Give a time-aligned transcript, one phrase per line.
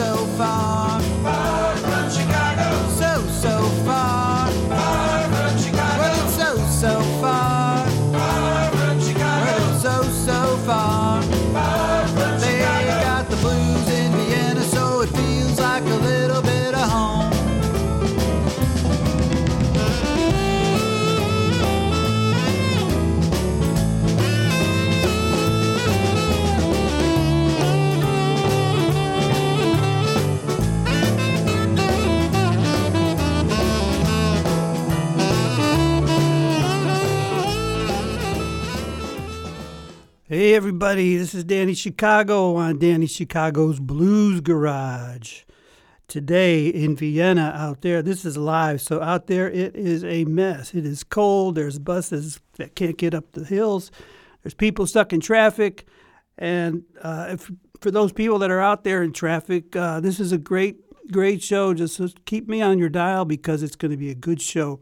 [0.00, 0.89] so far.
[40.50, 45.42] Hey everybody, this is Danny Chicago on Danny Chicago's Blues Garage.
[46.08, 50.74] Today in Vienna out there, this is live, so out there it is a mess.
[50.74, 53.92] It is cold, there's buses that can't get up the hills,
[54.42, 55.86] there's people stuck in traffic,
[56.36, 57.48] and uh, if,
[57.80, 60.78] for those people that are out there in traffic, uh, this is a great,
[61.12, 61.74] great show.
[61.74, 64.80] Just keep me on your dial because it's going to be a good show.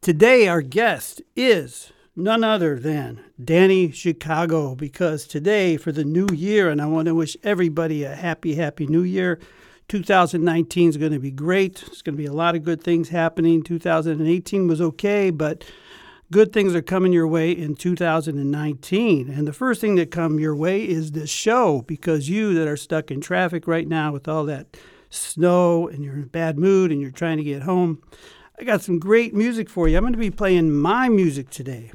[0.00, 6.70] Today, our guest is none other than Danny Chicago because today for the new year,
[6.70, 9.38] and I want to wish everybody a happy, happy new year.
[9.88, 11.82] 2019 is going to be great.
[11.86, 13.62] It's going to be a lot of good things happening.
[13.62, 15.64] 2018 was okay, but
[16.32, 19.28] good things are coming your way in 2019.
[19.28, 22.76] And the first thing that come your way is this show because you that are
[22.76, 24.76] stuck in traffic right now with all that
[25.10, 28.00] snow and you're in a bad mood and you're trying to get home,
[28.58, 29.96] I got some great music for you.
[29.96, 31.90] I'm going to be playing my music today.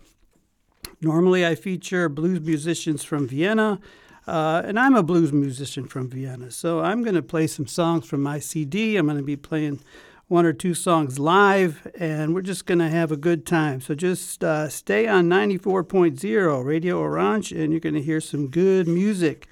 [1.02, 3.80] Normally, I feature blues musicians from Vienna,
[4.28, 6.52] uh, and I'm a blues musician from Vienna.
[6.52, 8.97] So I'm going to play some songs from my CD.
[8.97, 9.80] I'm going to be playing
[10.27, 13.80] one or two songs live, and we're just going to have a good time.
[13.80, 18.86] So just uh, stay on 94.0 Radio Orange, and you're going to hear some good
[18.86, 19.47] music.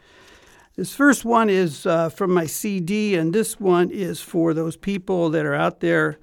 [0.76, 5.30] This first one is uh, from my CD, and this one is for those people
[5.30, 6.20] that are out there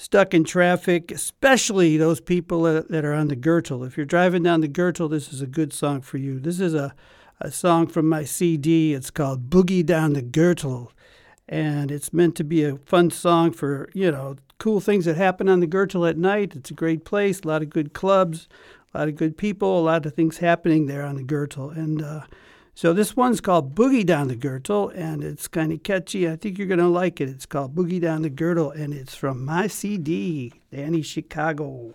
[0.00, 3.86] stuck in traffic, especially those people that are on the Gürtel.
[3.86, 6.40] If you're driving down the Gürtel, this is a good song for you.
[6.40, 6.94] This is a,
[7.38, 8.94] a song from my CD.
[8.94, 10.88] It's called Boogie Down the Gürtel.
[11.46, 15.50] And it's meant to be a fun song for, you know, cool things that happen
[15.50, 16.56] on the Gürtel at night.
[16.56, 18.48] It's a great place, a lot of good clubs,
[18.94, 21.76] a lot of good people, a lot of things happening there on the Gürtel.
[21.76, 22.22] And, uh,
[22.74, 26.28] so this one's called Boogie Down the Gürtel, and it's kind of catchy.
[26.28, 27.28] I think you're going to like it.
[27.28, 31.94] It's called Boogie Down the Gürtel, and it's from my CD, Danny Chicago.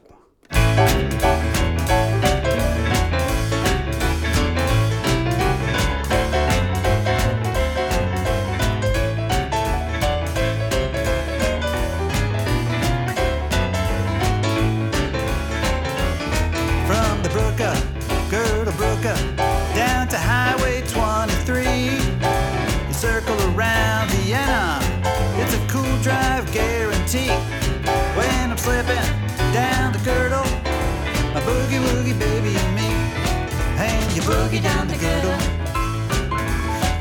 [31.46, 32.90] Boogie woogie baby and me.
[33.88, 35.38] And you boogie down the girdle,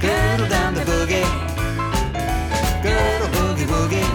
[0.00, 1.27] girdle down the boogie,
[2.82, 4.09] girdle boogie woogie,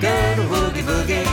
[0.00, 1.26] girdle woogie boogie.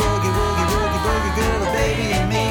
[0.00, 0.68] Boogie woogie
[1.04, 2.46] woogie baby and me.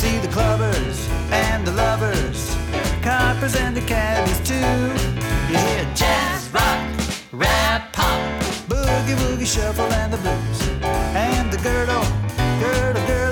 [0.00, 0.98] See the clubbers
[1.30, 2.56] and the lovers,
[3.02, 4.72] coppers and the cabbies too.
[5.50, 6.80] You hear jazz, rock,
[7.32, 7.92] rap,
[9.06, 10.68] boogie woogie shuffle and the blues,
[11.14, 12.02] and the girdle,
[12.60, 13.25] girdle girlies,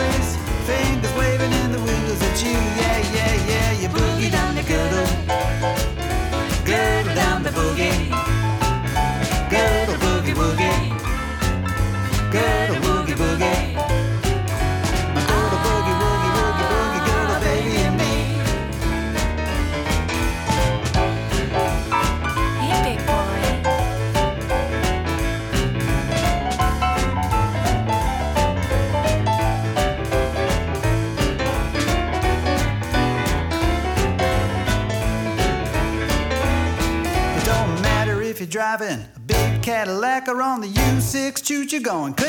[41.74, 42.23] U6 you're going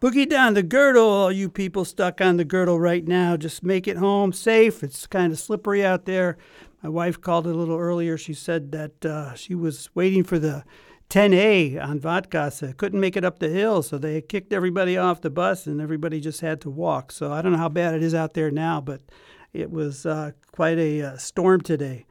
[0.00, 3.36] boogie down the Gürtel, all you people stuck on the Gürtel right now.
[3.36, 4.82] Just make it home safe.
[4.82, 6.38] It's kind of slippery out there.
[6.82, 8.16] My wife called a little earlier.
[8.16, 10.64] She said that uh, she was waiting for the
[11.10, 12.74] 10A on Vodkasa.
[12.76, 16.20] Couldn't make it up the hill, so they kicked everybody off the bus and everybody
[16.20, 17.12] just had to walk.
[17.12, 19.02] So I don't know how bad it is out there now, but
[19.52, 22.06] it was uh, quite a uh, storm today.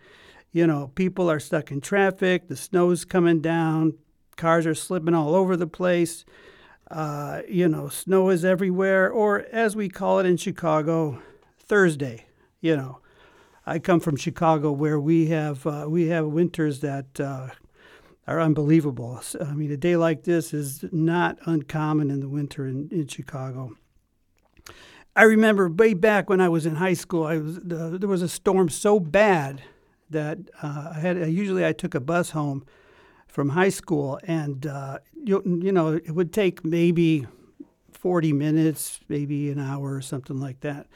[0.51, 3.93] You know, people are stuck in traffic, the snow's coming down,
[4.35, 6.25] cars are slipping all over the place.
[6.89, 11.21] Uh, you know, snow is everywhere, or as we call it in Chicago,
[11.57, 12.25] Thursday.
[12.61, 12.99] You know,
[13.65, 17.49] I come from Chicago where we have uh, we have winters that uh,
[18.27, 19.21] are unbelievable.
[19.39, 23.75] I mean, a day like this is not uncommon in the winter in, in Chicago.
[25.15, 28.21] I remember way back when I was in high school, I was the, there was
[28.21, 29.61] a storm so bad
[30.09, 32.65] that uh, I had usually I took a bus home
[33.29, 37.25] from high school, and uh, you, you know it would take maybe
[37.93, 40.87] 40 minutes, maybe an hour or something like that.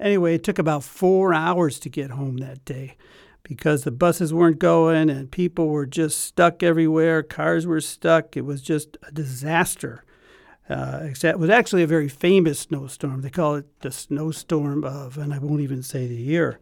[0.00, 2.96] Anyway, it took about four hours to get home that day
[3.42, 7.22] because the buses weren't going and people were just stuck everywhere.
[7.22, 8.36] Cars were stuck.
[8.36, 10.04] It was just a disaster.
[10.68, 13.20] Uh, it was actually a very famous snowstorm.
[13.20, 16.58] They call it the snowstorm of, and I won't even say the year.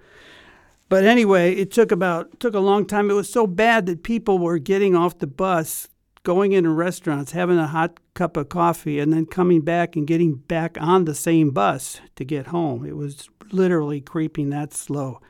[0.91, 3.11] But anyway, it took about took a long time.
[3.11, 5.89] It was so bad that people were getting off the bus,
[6.25, 10.35] going into restaurants, having a hot cup of coffee, and then coming back and getting
[10.35, 12.85] back on the same bus to get home.
[12.85, 15.21] It was literally creeping that slow.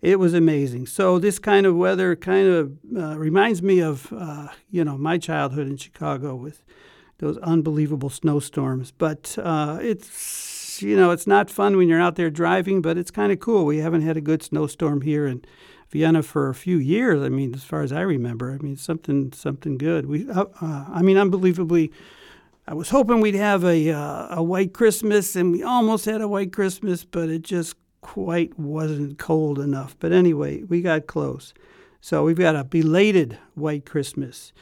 [0.00, 0.86] It was amazing.
[0.86, 5.18] So this kind of weather kind of uh, reminds me of uh, you know my
[5.18, 6.64] childhood in Chicago with
[7.18, 8.90] those unbelievable snowstorms.
[8.90, 10.08] But uh, it's
[10.82, 13.64] you know it's not fun when you're out there driving, but it's kind of cool.
[13.64, 15.44] We haven't had a good snowstorm here in
[15.90, 17.22] Vienna for a few years.
[17.22, 20.06] I mean, as far as I remember, I mean something something good.
[20.06, 21.92] We uh, uh, I mean unbelievably.
[22.66, 26.28] I was hoping we'd have a uh, a white Christmas, and we almost had a
[26.28, 29.96] white Christmas, but it just quite wasn't cold enough.
[29.98, 31.54] But anyway, we got close.
[32.00, 34.52] So we've got a belated white Christmas.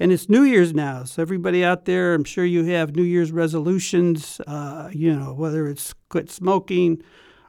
[0.00, 1.02] And it's New Year's now.
[1.02, 5.66] So everybody out there, I'm sure you have New Year's resolutions, uh, you know, whether
[5.66, 7.02] it's quit smoking,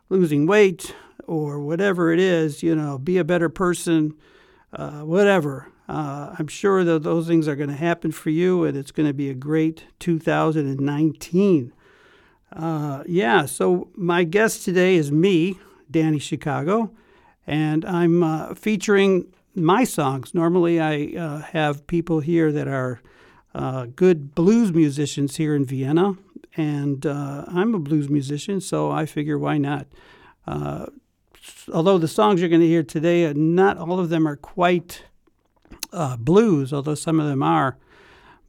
[0.09, 0.95] losing weight,
[1.27, 4.15] or whatever it is, you know, be a better person,
[4.73, 5.67] uh, whatever.
[5.87, 9.07] Uh, I'm sure that those things are going to happen for you, and it's going
[9.07, 11.73] to be a great 2019.
[12.51, 15.59] Uh, yeah, so my guest today is me,
[15.91, 16.91] Danny Chicago,
[17.45, 19.31] and I'm uh, featuring
[19.63, 20.33] my songs.
[20.33, 23.01] Normally, I uh, have people here that are
[23.53, 26.15] uh, good blues musicians here in Vienna,
[26.55, 29.87] and uh, I'm a blues musician, so I figure why not?
[30.47, 30.87] Uh,
[31.73, 35.03] although the songs you're going to hear today, uh, not all of them are quite
[35.91, 37.77] uh, blues, although some of them are.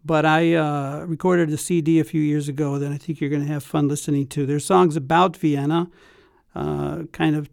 [0.03, 0.55] But I
[1.03, 3.87] recorded a CD a few years ago that I think you're going to have fun
[3.87, 4.47] listening to.
[4.47, 5.91] There's songs about Vienna,
[6.55, 7.51] kind of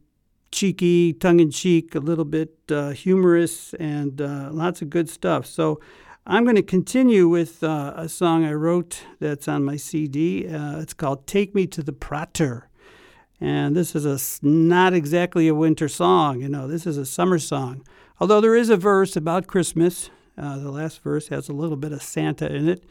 [0.52, 5.46] cheeky, tongue in cheek, a little bit uh, humorous, and uh, lots of good stuff.
[5.46, 5.80] So
[6.26, 10.48] I'm going to continue with uh, a song I wrote that's on my CD.
[10.48, 12.68] Uh, it's called Take Me to the Prater.
[13.40, 17.38] And this is a, not exactly a winter song, you know, this is a summer
[17.38, 17.84] song.
[18.20, 20.10] Although there is a verse about Christmas.
[20.38, 22.84] Uh, the last verse has a little bit of Santa in it.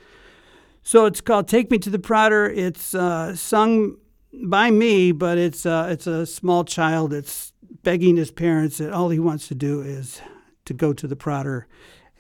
[0.83, 3.97] So it's called "Take Me to the Prater." It's uh, sung
[4.33, 7.53] by me, but it's uh, it's a small child that's
[7.83, 10.21] begging his parents that all he wants to do is
[10.65, 11.67] to go to the Prater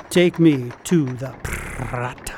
[0.10, 2.35] Take me to the Prater.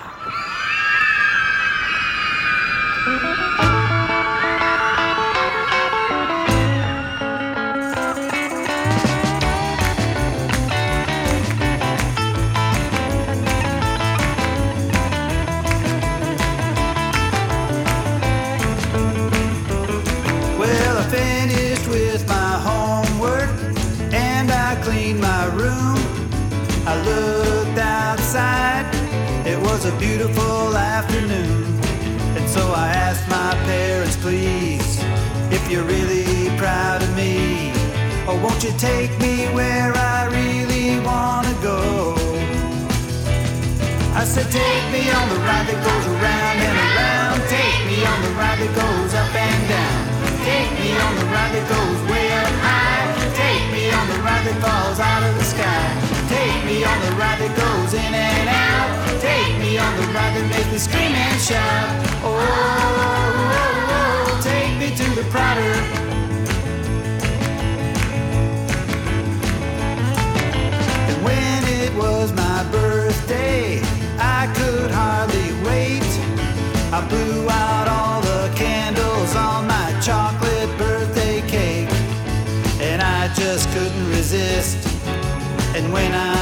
[29.99, 31.65] Beautiful afternoon.
[32.37, 34.99] And so I asked my parents, please,
[35.51, 37.71] if you're really proud of me,
[38.27, 42.13] or won't you take me where I really wanna go?
[44.13, 47.39] I said, take me on the ride that goes around and around.
[47.49, 50.01] Take me on the ride that goes up and down.
[50.45, 53.13] Take me on the ride that goes way up high.
[53.33, 56.06] Take me on the ride that falls out of the sky.
[56.67, 59.21] Take me on the ride that goes in and out.
[59.21, 61.87] Take me on the ride that makes me scream and shout.
[62.27, 65.79] Oh, oh, oh, take me to the Prater.
[71.07, 73.79] And when it was my birthday,
[74.19, 76.03] I could hardly wait.
[76.91, 81.87] I blew out all the candles on my chocolate birthday cake,
[82.83, 84.75] and I just couldn't resist.
[85.77, 86.36] And when I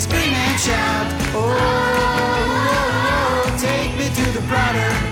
[0.00, 1.06] scream and shout.
[1.34, 1.50] Oh,
[3.58, 5.09] take me to the Prater.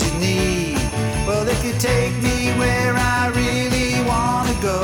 [0.00, 0.78] You need.
[1.28, 4.80] Well, if you take me where I really wanna go.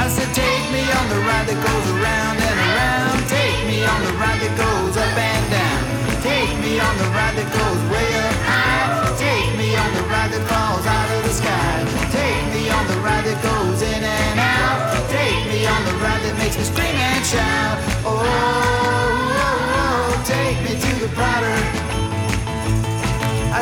[0.00, 3.18] I said, take me on the ride that goes around and around.
[3.28, 5.80] Take me on the ride that goes up and down.
[6.24, 9.04] Take me on the ride that goes way up high.
[9.20, 11.76] Take me on the ride that falls out of the sky.
[12.08, 14.96] Take me on the ride that goes in and out.
[15.12, 17.76] Take me on the ride that makes me scream and shout.
[18.08, 18.81] Oh,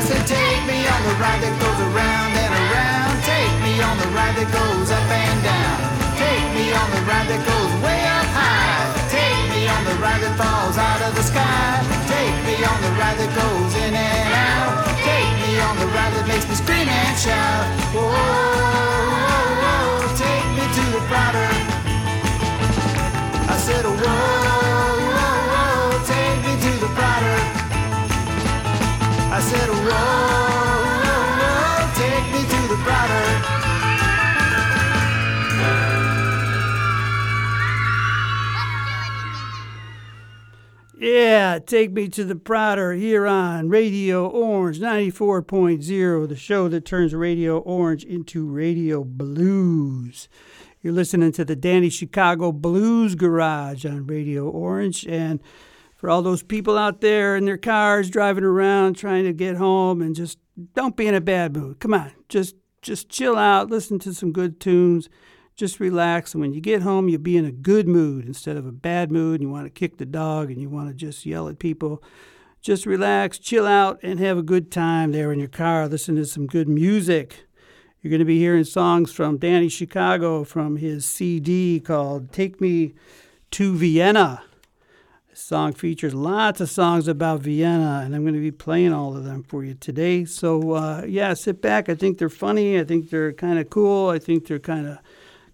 [0.00, 3.12] Said, take me on the ride that goes around and around.
[3.22, 5.76] Take me on the ride that goes up and down.
[6.16, 8.80] Take me on the ride that goes way up high.
[9.12, 11.84] Take me on the ride that falls out of the sky.
[12.08, 14.88] Take me on the ride that goes in and out.
[15.04, 17.68] Take me on the ride that makes me scream and shout.
[17.92, 18.49] Whoa,
[41.00, 47.14] Yeah, take me to the Prater here on Radio Orange 94.0, the show that turns
[47.14, 50.28] Radio Orange into Radio Blues.
[50.82, 55.06] You're listening to the Danny Chicago Blues Garage on Radio Orange.
[55.06, 55.40] And
[55.96, 60.02] for all those people out there in their cars driving around trying to get home
[60.02, 60.36] and just
[60.74, 61.80] don't be in a bad mood.
[61.80, 65.08] Come on, just just chill out, listen to some good tunes
[65.60, 66.32] just relax.
[66.32, 69.12] And when you get home, you'll be in a good mood instead of a bad
[69.12, 69.40] mood.
[69.40, 72.02] And you want to kick the dog and you want to just yell at people.
[72.62, 75.86] Just relax, chill out, and have a good time there in your car.
[75.86, 77.44] Listen to some good music.
[78.00, 82.94] You're going to be hearing songs from Danny Chicago from his CD called Take Me
[83.52, 84.42] to Vienna.
[85.28, 89.14] This song features lots of songs about Vienna, and I'm going to be playing all
[89.16, 90.24] of them for you today.
[90.24, 91.90] So, uh, yeah, sit back.
[91.90, 92.80] I think they're funny.
[92.80, 94.08] I think they're kind of cool.
[94.08, 94.98] I think they're kind of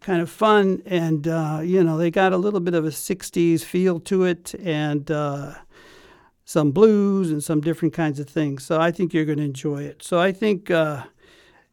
[0.07, 3.63] kind of fun, and uh, you know they got a little bit of a '60s
[3.63, 5.55] feel to it, and uh,
[6.45, 8.65] some blues and some different kinds of things.
[8.65, 10.05] So I think you're going to enjoy it.
[10.05, 11.03] So I think, uh,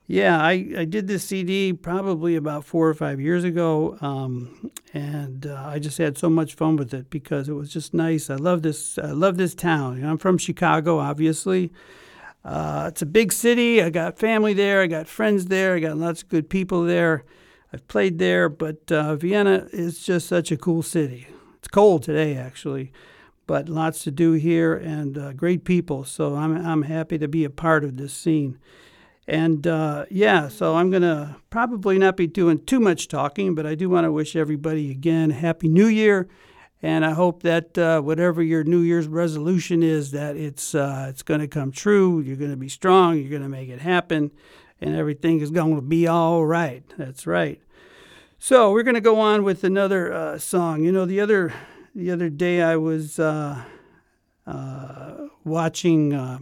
[0.08, 5.46] yeah, I, I did this CD probably about four or five years ago, um, and
[5.46, 8.32] uh, I just had so much fun with it because it was just nice.
[8.32, 8.98] I love this.
[8.98, 9.98] I love this town.
[9.98, 11.72] You know, I'm from Chicago, obviously.
[12.44, 13.80] Uh, it's a big city.
[13.80, 14.82] I got family there.
[14.82, 15.76] I got friends there.
[15.76, 17.26] I got lots of good people there.
[17.74, 21.28] I've played there, but uh, Vienna is just such a cool city.
[21.58, 22.92] It's cold today, actually,
[23.48, 26.04] but lots to do here and uh, great people.
[26.04, 28.60] So I'm I'm happy to be a part of this scene.
[29.28, 33.74] And uh, yeah, so I'm gonna probably not be doing too much talking, but I
[33.74, 36.28] do want to wish everybody again Happy New Year,
[36.84, 41.24] And I hope that uh, whatever your New Year's resolution is, that it's uh, it's
[41.24, 42.20] going to come true.
[42.20, 43.18] You're going to be strong.
[43.18, 44.32] You're going to make it happen,
[44.82, 46.84] and everything is going to be all right.
[46.98, 47.63] That's right.
[48.46, 50.84] So we're going to go on with another uh, song.
[50.84, 51.54] You know, the other
[51.96, 53.64] the other day I was uh,
[54.46, 55.14] uh,
[55.46, 56.40] watching uh,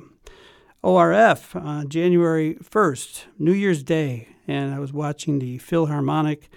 [0.81, 6.49] ORF on January 1st, New Year's Day, and I was watching the Philharmonic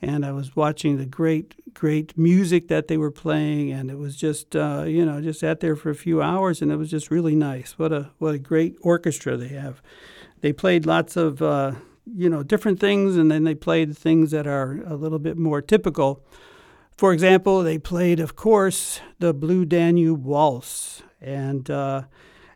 [0.00, 4.16] and I was watching the great, great music that they were playing, and it was
[4.16, 7.10] just, uh, you know, just sat there for a few hours, and it was just
[7.10, 7.78] really nice.
[7.78, 9.82] What a what a great orchestra they have.
[10.40, 11.72] They played lots of, uh,
[12.14, 15.62] you know, different things, and then they played things that are a little bit more
[15.62, 16.24] typical.
[16.96, 22.02] For example, they played, of course, the Blue Danube Waltz, and uh,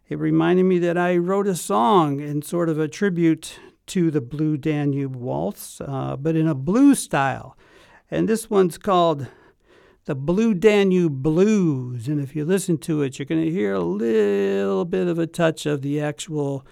[0.09, 4.21] it reminded me that I wrote a song in sort of a tribute to the
[4.21, 7.56] Blue Danube Waltz, uh, but in a blue style.
[8.11, 9.28] And this one's called
[10.04, 12.09] the Blue Danube Blues.
[12.09, 15.26] And if you listen to it, you're going to hear a little bit of a
[15.26, 16.66] touch of the actual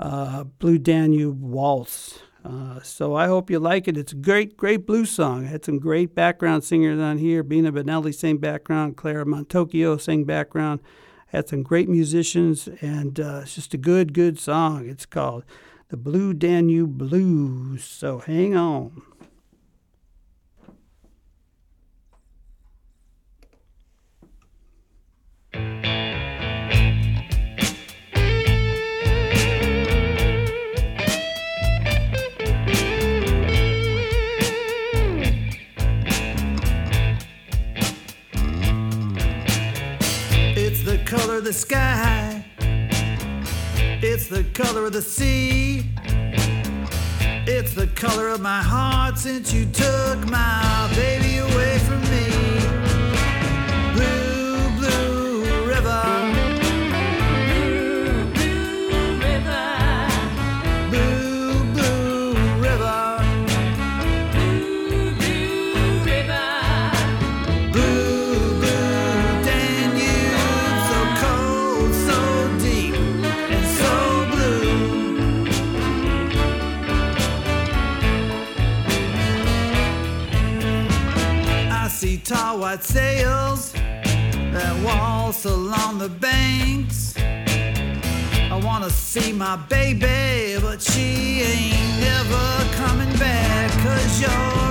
[0.00, 2.20] uh, Blue Danube Waltz.
[2.42, 3.98] Uh, so I hope you like it.
[3.98, 5.44] It's a great, great blues song.
[5.44, 7.42] I had some great background singers on here.
[7.42, 10.80] Bina Benelli sang background, Clara Montocchio sang background.
[11.26, 14.88] Had some great musicians, and uh, it's just a good, good song.
[14.88, 15.44] It's called
[15.90, 17.84] the Blue Danube Blues.
[17.84, 19.02] So hang on.
[41.50, 42.44] The sky.
[44.00, 45.82] It's the color of the sea.
[47.44, 52.29] It's the color of my heart since you took my baby away from me.
[82.70, 83.72] White sails
[84.52, 87.14] that waltz along the banks.
[87.18, 93.72] I wanna see my baby, but she ain't never coming back.
[93.82, 94.69] Cause you're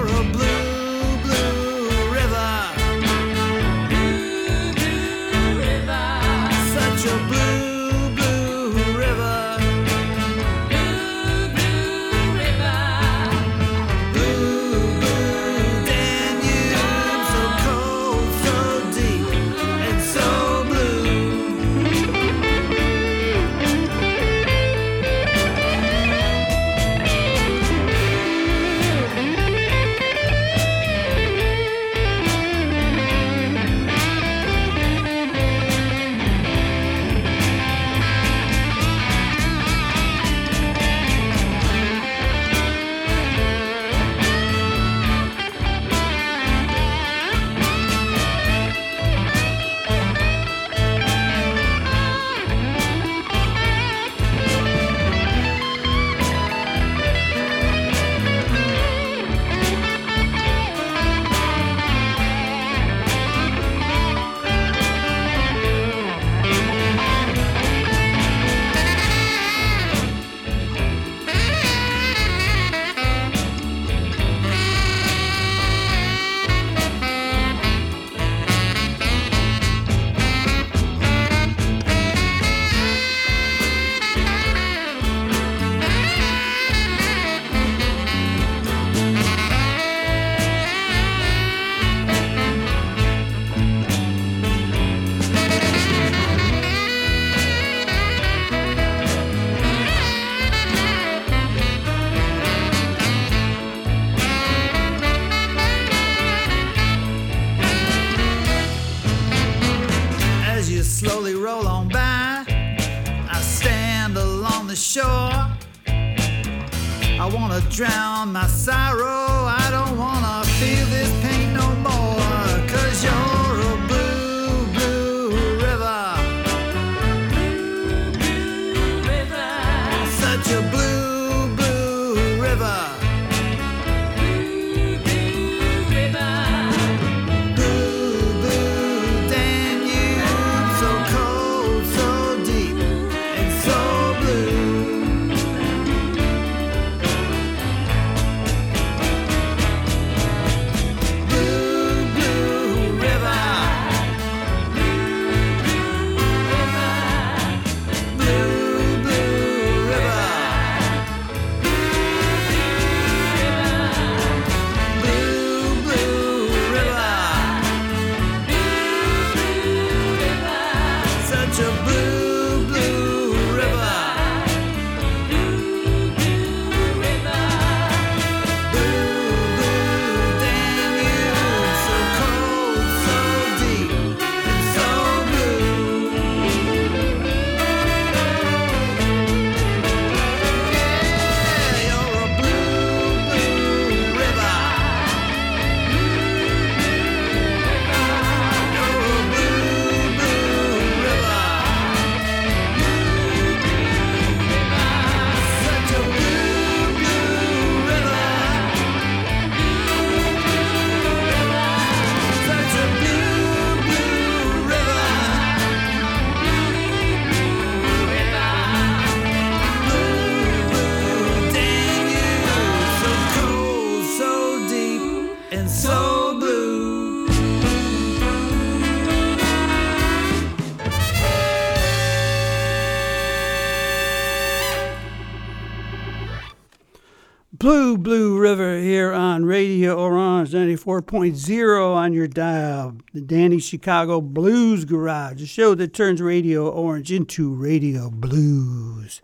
[241.10, 242.96] 94.0 on your dial.
[243.16, 249.20] The Danny Chicago Blues Garage, a show that turns Radio Orange into Radio Blues.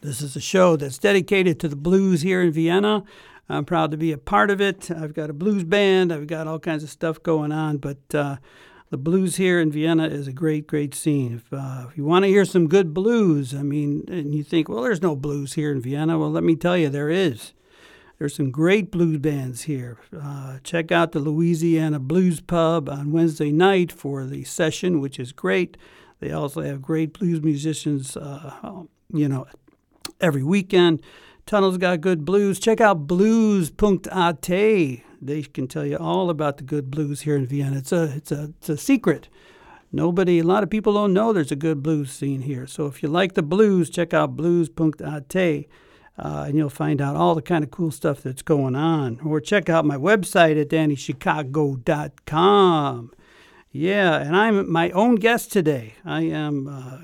[0.00, 3.02] This is a show that's dedicated to the blues here in Vienna.
[3.48, 4.92] I'm proud to be a part of it.
[4.92, 8.36] I've got a blues band, I've got all kinds of stuff going on, but uh,
[8.90, 11.34] the blues here in Vienna is a great, great scene.
[11.34, 14.68] If, uh, if you want to hear some good blues, I mean, and you think,
[14.68, 17.54] well, there's no blues here in Vienna, well, let me tell you, there is.
[18.24, 19.98] There's some great blues bands here.
[20.18, 25.30] Uh, check out the Louisiana Blues Pub on Wednesday night for the session, which is
[25.30, 25.76] great.
[26.20, 29.44] They also have great blues musicians, uh, you know,
[30.22, 31.02] every weekend.
[31.44, 32.58] Tunnel's got good blues.
[32.58, 34.40] Check out blues.at.
[34.40, 37.76] They can tell you all about the good blues here in Vienna.
[37.76, 39.28] It's a it's a it's a secret.
[39.92, 42.66] Nobody, a lot of people don't know there's a good blues scene here.
[42.66, 45.66] So if you like the blues, check out blues.at.
[46.16, 49.18] Uh, and you'll find out all the kind of cool stuff that's going on.
[49.20, 53.12] Or check out my website at dannychicago.com.
[53.72, 55.94] Yeah, and I'm my own guest today.
[56.04, 56.98] I am uh,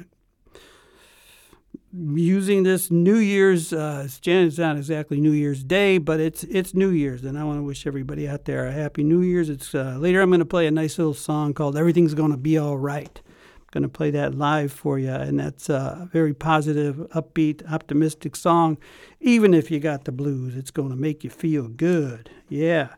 [1.93, 3.73] using this New Year's.
[3.73, 7.59] Uh, it's not exactly New Year's Day, but it's it's New Year's, and I want
[7.59, 9.49] to wish everybody out there a happy New Year's.
[9.49, 10.21] It's uh, later.
[10.21, 13.21] I'm going to play a nice little song called "Everything's Going to Be All Right."
[13.73, 18.79] Going to play that live for you, and that's a very positive, upbeat, optimistic song.
[19.21, 22.31] Even if you got the blues, it's going to make you feel good.
[22.49, 22.89] Yeah.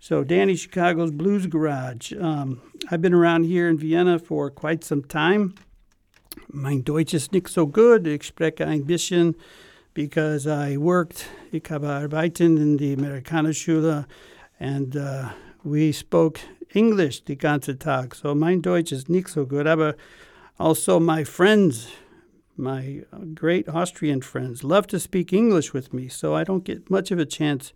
[0.00, 2.12] So, Danny Chicago's Blues Garage.
[2.12, 2.60] Um,
[2.90, 5.54] I've been around here in Vienna for quite some time.
[6.48, 8.06] Mein Deutsch ist nicht so gut.
[8.06, 9.36] Ich spreche ein bisschen,
[9.94, 14.06] because I worked, ich habe arbeiten in the die Amerikanerschule,
[14.60, 15.30] and uh,
[15.64, 16.40] we spoke
[16.76, 18.14] English the ganze Tag.
[18.14, 19.66] So mein Deutsch is nicht so good.
[19.66, 19.94] Aber
[20.58, 21.88] also my friends,
[22.56, 23.02] my
[23.34, 27.18] great Austrian friends, love to speak English with me, so I don't get much of
[27.18, 27.72] a chance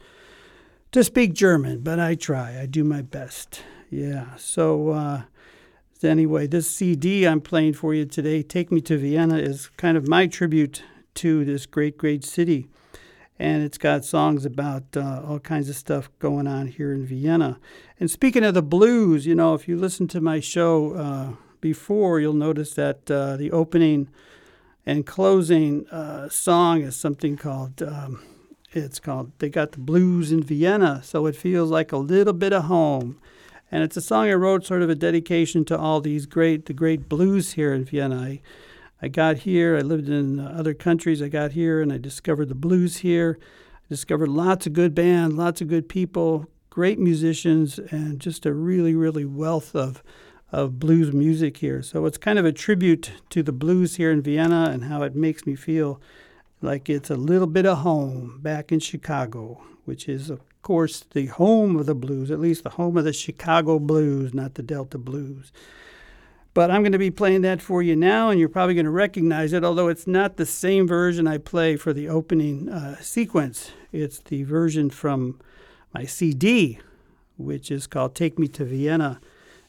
[0.93, 2.61] to speak German, but I try.
[2.61, 3.63] I do my best.
[3.91, 4.37] Yeah.
[4.37, 5.23] So uh,
[6.03, 10.09] anyway, this CD I'm playing for you today, Take Me to Vienna, is kind of
[10.09, 10.83] my tribute
[11.15, 12.69] to this great, great city.
[13.41, 17.59] And it's got songs about uh, all kinds of stuff going on here in Vienna.
[17.99, 22.21] And speaking of the blues, you know, if you listen to my show uh, before,
[22.21, 24.11] you'll notice that uh, the opening
[24.85, 27.83] and closing uh, song is something called.
[27.83, 28.23] Um,
[28.73, 32.53] it's called They Got the Blues in Vienna, so it feels like a little bit
[32.53, 33.19] of home.
[33.73, 36.75] And it's a song I wrote sort of a dedication to all these great the
[36.75, 38.21] great blues here in Vienna.
[38.21, 38.41] I,
[39.03, 41.23] I got here, I lived in other countries.
[41.23, 43.39] I got here and I discovered the blues here.
[43.77, 48.53] I discovered lots of good bands, lots of good people, great musicians, and just a
[48.53, 50.03] really, really wealth of
[50.53, 51.81] of blues music here.
[51.81, 55.15] So it's kind of a tribute to the blues here in Vienna and how it
[55.15, 56.01] makes me feel
[56.61, 61.27] like it's a little bit of home back in Chicago, which is of course, the
[61.27, 64.99] home of the blues, at least the home of the Chicago blues, not the Delta
[64.99, 65.53] blues.
[66.53, 68.91] But I'm going to be playing that for you now, and you're probably going to
[68.91, 73.71] recognize it, although it's not the same version I play for the opening uh, sequence.
[73.93, 75.41] It's the version from
[75.95, 76.81] my CD,
[77.37, 79.21] which is called Take Me to Vienna.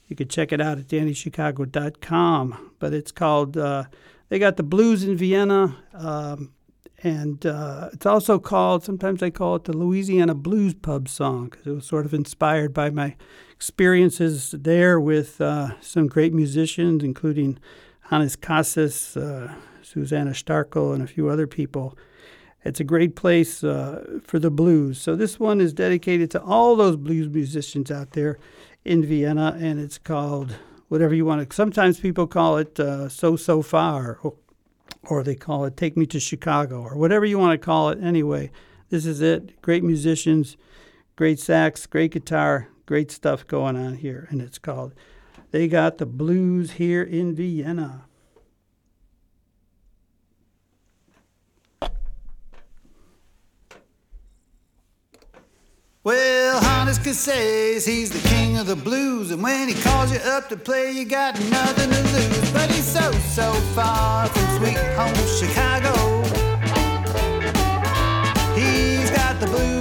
[0.08, 2.72] You can check it out at dannychicago.com.
[2.80, 3.86] But it's called, uh,
[4.30, 5.78] they got the blues in Vienna.
[5.94, 6.52] Um,
[7.04, 11.66] and uh, it's also called, sometimes I call it the Louisiana Blues Pub song because
[11.66, 13.16] it was sort of inspired by my
[13.62, 17.60] experiences there with uh, some great musicians, including
[18.10, 21.96] Hannes Kasehs, uh, Susanna Starkel, and a few other people.
[22.66, 25.00] It's a great place uh, for the blues.
[25.00, 28.40] So this one is dedicated to all those blues musicians out there
[28.84, 30.56] in Vienna, and it's called
[30.88, 31.56] whatever you want to.
[31.56, 34.20] Sometimes people call it uh, "So So Far"
[35.04, 38.00] or they call it Take Me to Chicago, or whatever you want to call it.
[38.02, 38.50] Anyway,
[38.90, 39.62] this is it.
[39.62, 40.58] Great musicians,
[41.16, 44.28] great sax, great guitar, great stuff going on here.
[44.32, 44.94] And it's called
[45.52, 48.04] They Got the Blues Here in Vienna.
[56.04, 60.50] Well, Hannes says he's the king of the blues, and when he calls you up
[60.50, 62.52] to play, you got nothing to lose.
[62.52, 65.94] But he's so, so far from sweet home Chicago.
[68.54, 69.81] He's got the blues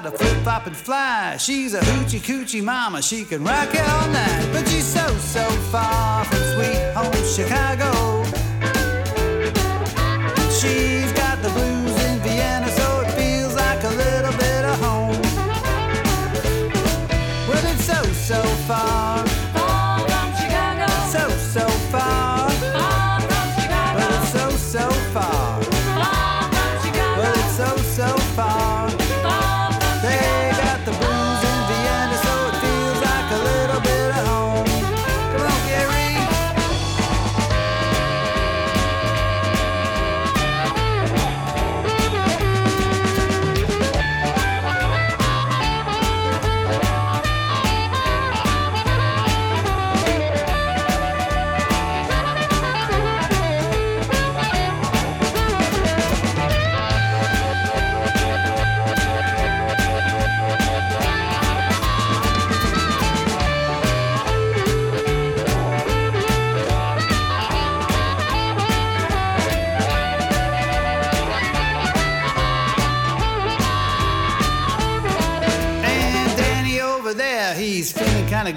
[0.00, 1.36] to flip flop and fly.
[1.36, 4.48] She's a hoochie coochie mama, she can rock it all night.
[4.52, 8.24] But she's so, so far from sweet home Chicago.
[10.50, 11.83] She's got the blues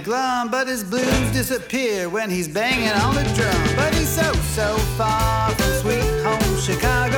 [0.07, 3.75] glum, but his blues disappear when he's banging on the drum.
[3.75, 7.16] But he's so, so far from sweet home Chicago.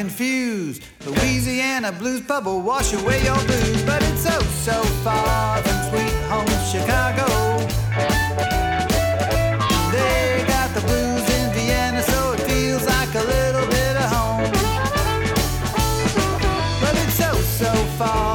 [0.00, 3.82] Confused, Louisiana blues will wash away your blues.
[3.82, 7.26] But it's so, so far from sweet home Chicago.
[9.92, 14.50] They got the blues in Vienna, so it feels like a little bit of home.
[16.82, 17.70] But it's so, so.
[17.98, 18.29] Far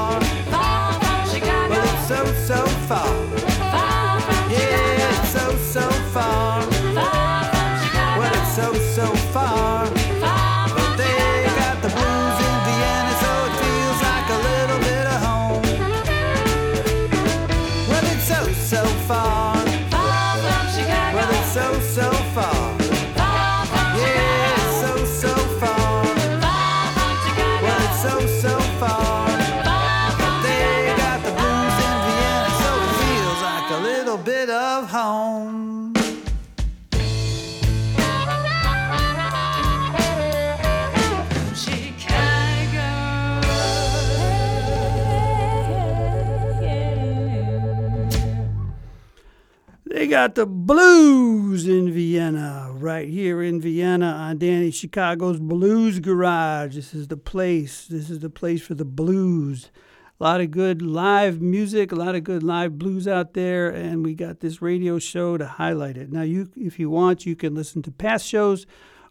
[50.15, 56.73] got the blues in Vienna, right here in Vienna on Danny Chicago's Blues Garage.
[56.73, 57.85] This is the place.
[57.87, 59.71] This is the place for the blues.
[60.17, 64.05] A lot of good live music, a lot of good live blues out there, and
[64.05, 66.09] we got this radio show to highlight it.
[66.09, 68.65] Now, you, if you want, you can listen to past shows,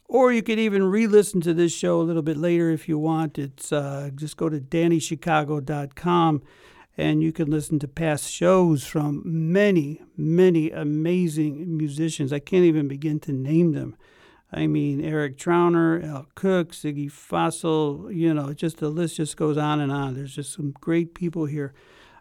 [0.09, 3.38] or you can even re-listen to this show a little bit later if you want.
[3.38, 6.43] It's uh, just go to DannyChicago.com
[6.96, 12.33] and you can listen to past shows from many, many amazing musicians.
[12.33, 13.96] I can't even begin to name them.
[14.52, 19.59] I mean, Eric Trauner, Al Cook, Ziggy Fossil, you know, just the list just goes
[19.59, 20.14] on and on.
[20.14, 21.74] There's just some great people here.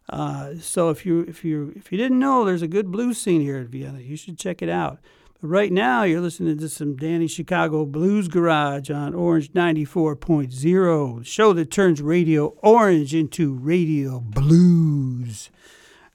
[0.09, 3.41] Uh, so if you if you if you didn't know, there's a good blues scene
[3.41, 3.99] here at Vienna.
[3.99, 4.99] You should check it out.
[5.45, 11.51] Right now, you're listening to some Danny Chicago Blues Garage on Orange 94.0, the show
[11.51, 15.51] that turns Radio Orange into Radio Blues.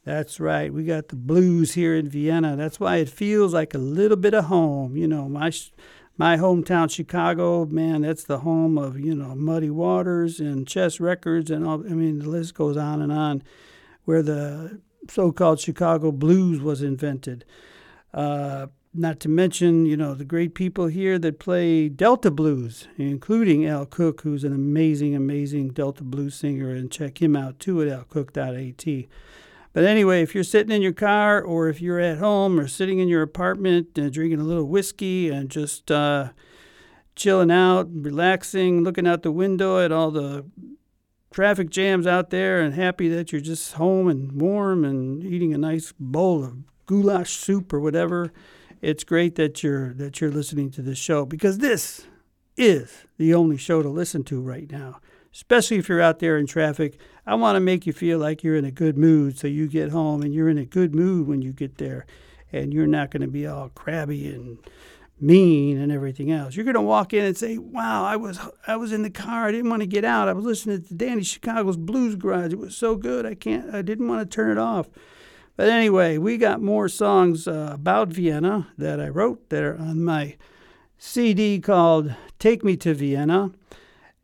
[0.03, 0.73] That's right.
[0.73, 2.57] We got the blues here in Vienna.
[2.57, 4.97] That's why it feels like a little bit of home.
[4.97, 5.53] You know, my
[6.17, 11.51] my hometown Chicago, man, that's the home of, you know, Muddy Waters and Chess Records
[11.51, 13.43] and all I mean, the list goes on and on
[14.07, 17.45] where the so-called Chicago blues was invented.
[18.15, 23.65] Uh, not to mention, you know, the great people here that play Delta blues, including
[23.65, 27.89] Al Cook, who's an amazing, amazing Delta blues singer, and check him out too at
[27.89, 29.09] alcook.at.
[29.73, 32.99] But anyway, if you're sitting in your car or if you're at home or sitting
[32.99, 36.31] in your apartment and drinking a little whiskey and just uh,
[37.15, 40.45] chilling out, relaxing, looking out the window at all the
[41.31, 45.59] traffic jams out there and happy that you're just home and warm and eating a
[45.59, 46.57] nice bowl of
[46.87, 48.33] goulash soup or whatever,
[48.81, 52.07] it's great that you're that you're listening to this show because this
[52.57, 55.01] is the only show to listen to right now.
[55.33, 58.57] Especially if you're out there in traffic, I want to make you feel like you're
[58.57, 61.43] in a good mood so you get home and you're in a good mood when
[61.43, 62.07] you get there
[62.51, 64.59] and you're not going to be all crabby and
[65.21, 66.57] mean and everything else.
[66.57, 69.47] You're going to walk in and say, "Wow, I was I was in the car.
[69.47, 70.29] I didn't want to get out.
[70.29, 72.53] I was listening to Danny Chicago's Blues Garage.
[72.53, 73.27] It was so good.
[73.27, 74.89] I can't I didn't want to turn it off."
[75.59, 80.05] But anyway, we got more songs uh, about Vienna that I wrote that are on
[80.05, 80.37] my
[80.99, 83.51] CD called Take Me to Vienna.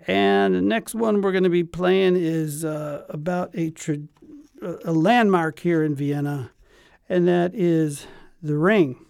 [0.07, 4.07] And the next one we're going to be playing is uh, about a, tra-
[4.85, 6.53] a landmark here in Vienna,
[7.09, 8.07] and that is
[8.41, 9.05] the Ring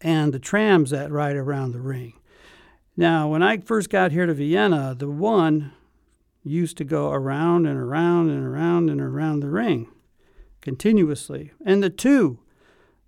[0.00, 2.14] and the trams that ride around the Ring.
[2.96, 5.74] Now, when I first got here to Vienna, the one
[6.42, 9.93] used to go around and around and around and around the ring
[10.64, 11.52] continuously.
[11.64, 12.38] And the two,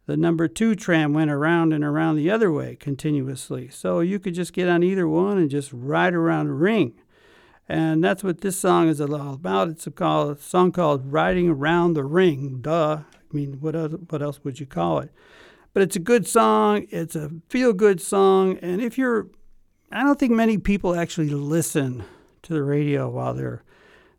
[0.04, 3.68] the number two tram went around and around the other way continuously.
[3.70, 6.92] So you could just get on either one and just ride around the ring.
[7.68, 9.70] And that's what this song is all about.
[9.70, 12.58] It's a, call, a song called Riding Around the Ring.
[12.60, 12.98] Duh.
[13.08, 15.10] I mean, what, other, what else would you call it?
[15.72, 16.86] But it's a good song.
[16.90, 18.58] It's a feel good song.
[18.60, 19.28] And if you're,
[19.90, 22.04] I don't think many people actually listen
[22.42, 23.64] to the radio while they're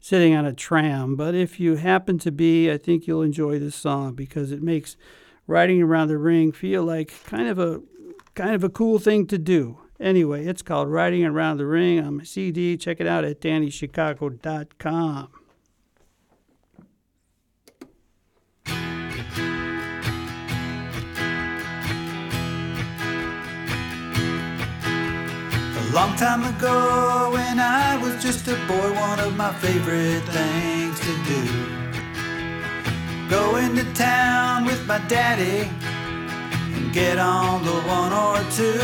[0.08, 1.18] sitting on a tram.
[1.18, 4.96] But if you happen to be, I think you'll enjoy this song because it makes
[5.48, 7.82] riding around the ring feel like kind of a
[8.34, 9.80] kind of a cool thing to do.
[10.00, 12.78] Anyway, it's called Riding Around the Ring on my CD.
[12.78, 15.30] Check it out at DannyChicago.com.
[25.94, 31.14] long time ago, when I was just a boy, one of my favorite things to
[31.32, 31.42] do.
[33.30, 35.70] Go into town with my daddy
[36.76, 38.80] and get on the one or two.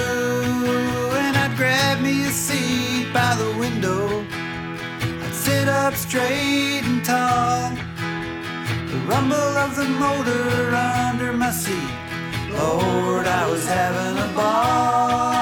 [1.23, 4.25] And I'd grab me a seat by the window.
[5.23, 7.69] I'd sit up straight and tall.
[8.91, 11.93] The rumble of the motor under my seat.
[12.51, 15.32] Lord, I was having a ball.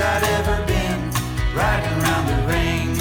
[0.00, 1.10] I'd ever been,
[1.56, 2.94] riding around the ring.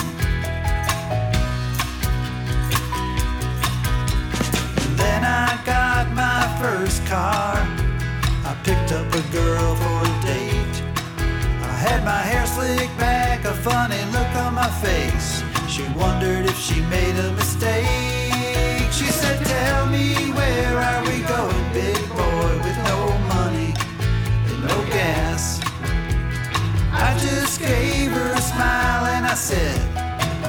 [4.97, 7.53] Then I got my first car.
[8.43, 10.81] I picked up a girl for a date.
[11.61, 15.43] I had my hair slicked back, a funny look on my face.
[15.69, 18.91] She wondered if she made a mistake.
[18.91, 23.75] She said, Tell me, where are we going, big boy, with no money
[24.49, 25.56] and no gas?
[26.99, 29.77] I just gave her a smile and I said,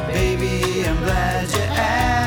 [0.06, 2.17] Baby, I'm glad you asked.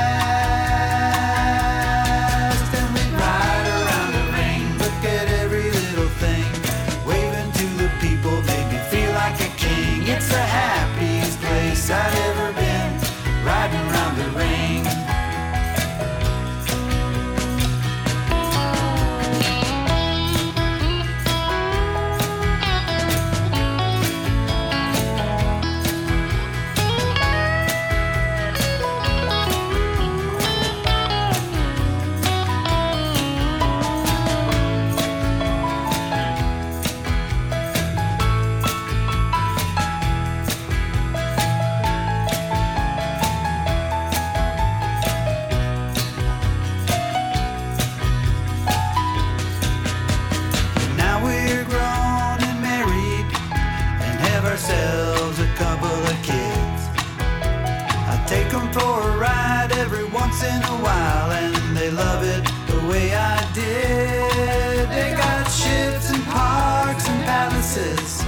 [60.41, 64.89] Once in a while and they love it the way I did.
[64.89, 68.23] They got ships and parks and palaces,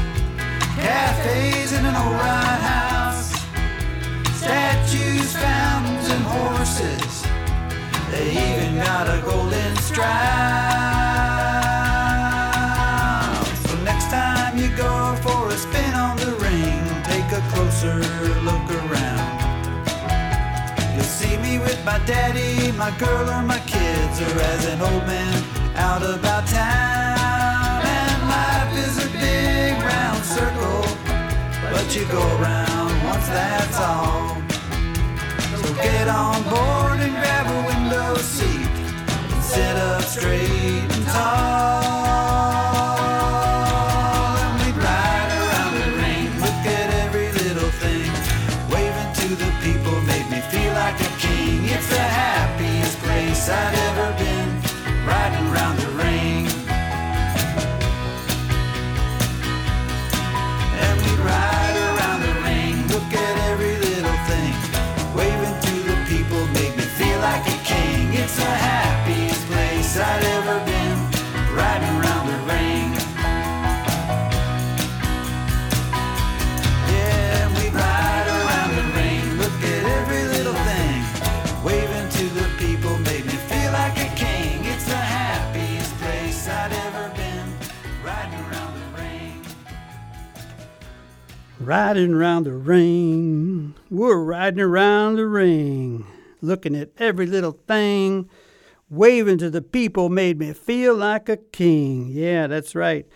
[0.76, 3.32] cafes and an old house,
[4.38, 7.26] statues, fountains, and horses.
[8.12, 10.12] They even got a golden stripe.
[13.68, 17.98] So next time you go for a spin on the ring, take a closer
[18.44, 19.13] look around.
[21.86, 25.44] My daddy, my girl, or my kids, or as an old man
[25.76, 27.82] out about town.
[27.84, 30.86] And life is a big round circle,
[31.72, 34.38] but you go around once, that's all.
[35.58, 38.70] So get on board and grab a window seat
[39.34, 42.03] and sit up straight and tall.
[53.50, 54.23] I've ever been,
[91.64, 93.74] Riding around the ring.
[93.90, 96.06] We're riding around the ring.
[96.42, 98.30] Looking at every little thing.
[98.90, 102.10] Waving to the people made me feel like a king.
[102.12, 103.08] Yeah, that's right.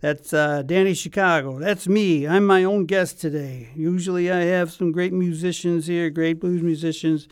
[0.00, 1.58] That's uh, Danny Chicago.
[1.58, 2.26] That's me.
[2.26, 3.68] I'm my own guest today.
[3.76, 7.28] Usually I have some great musicians here, great blues musicians.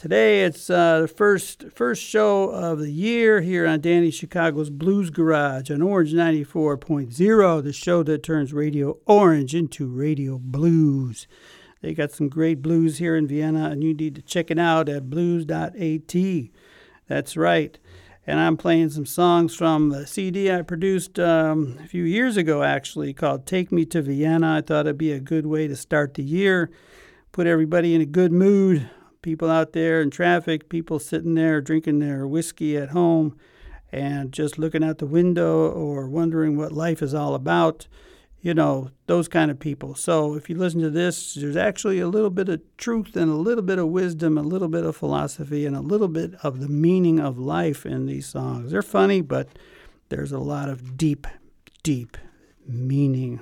[0.00, 5.10] Today it's uh, the first first show of the year here on Danny Chicago's Blues
[5.10, 11.28] Garage on Orange 94.0, the show that turns Radio Orange into Radio Blues.
[11.82, 14.88] They got some great blues here in Vienna, and you need to check it out
[14.88, 16.48] at blues.at.
[17.06, 17.78] That's right.
[18.26, 22.62] And I'm playing some songs from the CD I produced um, a few years ago,
[22.62, 24.56] actually, called Take Me to Vienna.
[24.56, 26.70] I thought it'd be a good way to start the year,
[27.32, 28.88] put everybody in a good mood.
[29.22, 33.36] People out there in traffic, people sitting there drinking their whiskey at home
[33.92, 37.86] and just looking out the window or wondering what life is all about.
[38.40, 39.94] You know, those kind of people.
[39.94, 43.34] So if you listen to this, there's actually a little bit of truth and a
[43.34, 46.68] little bit of wisdom, a little bit of philosophy, and a little bit of the
[46.68, 48.70] meaning of life in these songs.
[48.70, 49.48] They're funny, but
[50.08, 51.26] there's a lot of deep,
[51.82, 52.16] deep
[52.66, 53.40] meaning.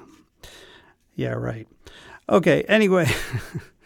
[1.15, 1.69] Yeah, right.
[2.29, 3.07] Okay, anyway.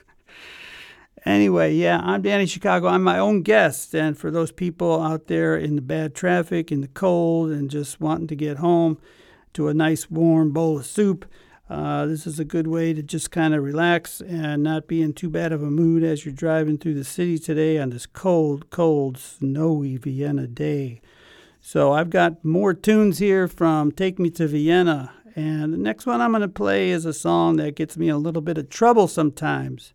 [1.25, 2.89] Anyway, yeah, I'm Danny Chicago.
[2.89, 3.95] I'm my own guest.
[3.95, 8.01] And for those people out there in the bad traffic, in the cold, and just
[8.01, 8.99] wanting to get home
[9.53, 11.25] to a nice warm bowl of soup,
[11.71, 15.13] uh, this is a good way to just kind of relax and not be in
[15.13, 18.69] too bad of a mood as you're driving through the city today on this cold,
[18.71, 21.01] cold, snowy Vienna day.
[21.61, 25.13] So I've got more tunes here from Take Me to Vienna.
[25.37, 28.19] And the next one I'm going to play is a song that gets me a
[28.19, 29.95] little bit of trouble sometimes.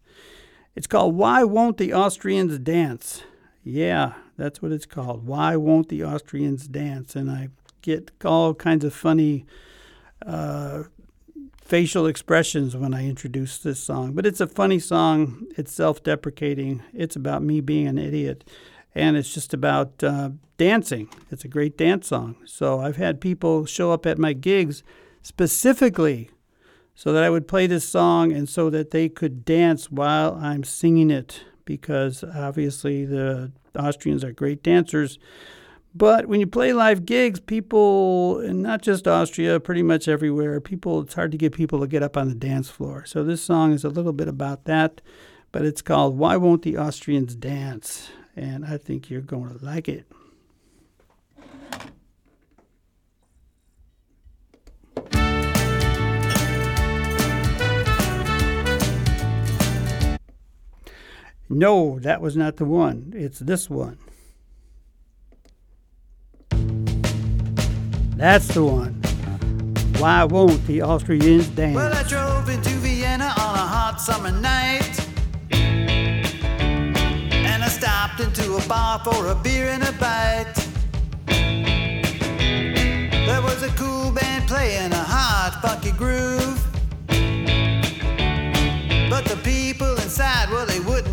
[0.78, 3.24] It's called Why Won't the Austrians Dance?
[3.64, 5.26] Yeah, that's what it's called.
[5.26, 7.16] Why Won't the Austrians Dance?
[7.16, 7.50] And I
[7.82, 9.48] get all kinds of funny
[10.24, 10.84] uh,
[11.60, 14.14] facial expressions when I introduce this song.
[14.14, 15.48] But it's a funny song.
[15.58, 16.84] It's self deprecating.
[16.94, 18.48] It's about me being an idiot.
[18.94, 21.10] And it's just about uh, dancing.
[21.32, 22.36] It's a great dance song.
[22.46, 24.84] So I've had people show up at my gigs
[25.24, 26.30] specifically
[26.98, 30.64] so that I would play this song and so that they could dance while I'm
[30.64, 35.20] singing it because obviously the Austrians are great dancers.
[35.94, 41.02] But when you play live gigs, people, and not just Austria, pretty much everywhere, people,
[41.02, 43.06] it's hard to get people to get up on the dance floor.
[43.06, 45.00] So this song is a little bit about that,
[45.52, 48.10] but it's called Why Won't the Austrians Dance?
[48.36, 50.08] And I think you're going to like it.
[61.50, 63.14] No, that was not the one.
[63.16, 63.98] It's this one.
[68.18, 69.02] That's the one.
[70.00, 71.76] Why won't the Austrians dance?
[71.76, 75.08] Well, I drove into Vienna on a hot summer night.
[77.50, 80.54] And I stopped into a bar for a beer and a bite.
[83.26, 86.64] There was a cool band playing a hot, funky groove.
[89.10, 91.07] But the people inside, well, they wouldn't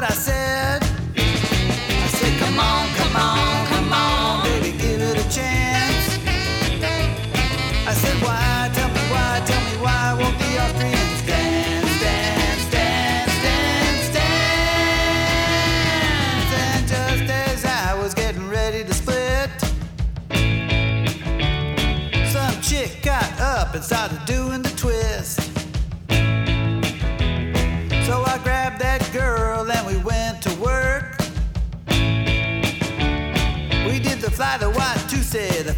[0.00, 0.79] what I said?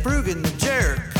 [0.02, 1.11] Frug the jerk.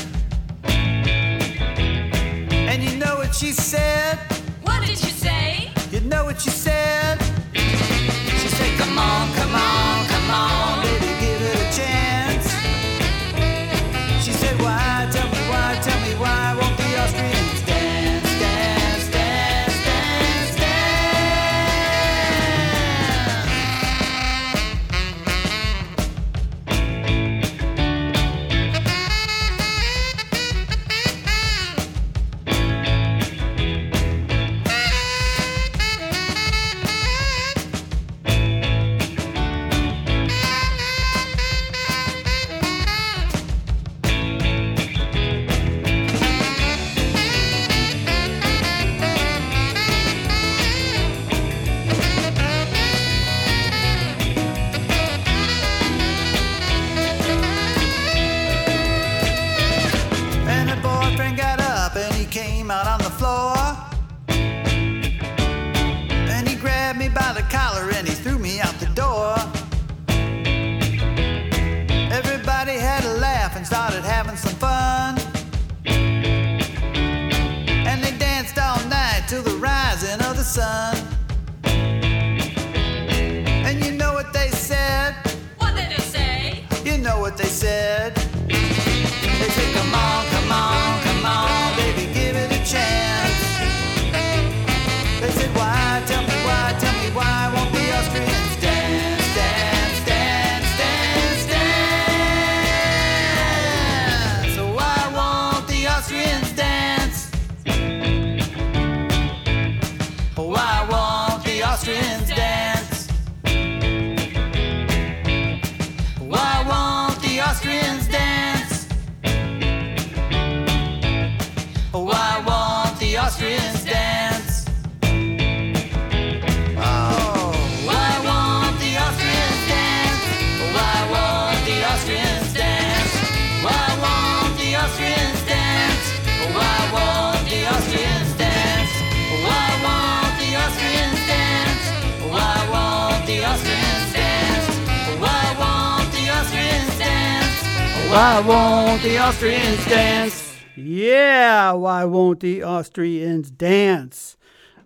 [149.33, 150.55] Austrians dance?
[150.77, 154.37] Yeah, why won't the Austrians dance?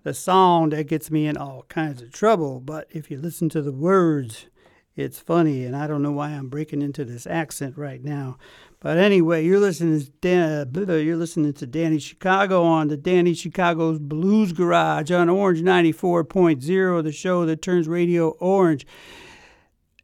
[0.05, 3.61] The song that gets me in all kinds of trouble, but if you listen to
[3.61, 4.47] the words,
[4.94, 8.38] it's funny, and I don't know why I'm breaking into this accent right now.
[8.78, 13.34] But anyway, you're listening to Dan, uh, you're listening to Danny Chicago on the Danny
[13.34, 18.86] Chicago's Blues Garage on Orange 94.0, the show that turns Radio Orange